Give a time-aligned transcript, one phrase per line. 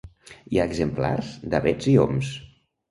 [0.53, 2.35] Hi ha exemplars d'avets i oms.